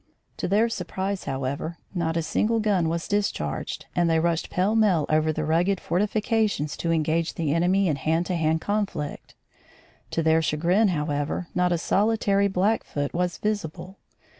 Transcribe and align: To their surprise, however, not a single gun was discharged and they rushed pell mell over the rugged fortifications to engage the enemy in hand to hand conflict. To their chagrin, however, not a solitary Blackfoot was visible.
To 0.37 0.47
their 0.47 0.67
surprise, 0.67 1.25
however, 1.25 1.77
not 1.93 2.17
a 2.17 2.23
single 2.23 2.59
gun 2.59 2.89
was 2.89 3.07
discharged 3.07 3.85
and 3.95 4.09
they 4.09 4.19
rushed 4.19 4.49
pell 4.49 4.75
mell 4.75 5.05
over 5.09 5.31
the 5.31 5.45
rugged 5.45 5.79
fortifications 5.79 6.75
to 6.77 6.89
engage 6.91 7.35
the 7.35 7.53
enemy 7.53 7.87
in 7.87 7.97
hand 7.97 8.25
to 8.25 8.35
hand 8.35 8.61
conflict. 8.61 9.35
To 10.09 10.23
their 10.23 10.41
chagrin, 10.41 10.87
however, 10.87 11.49
not 11.53 11.71
a 11.71 11.77
solitary 11.77 12.47
Blackfoot 12.47 13.13
was 13.13 13.37
visible. 13.37 13.99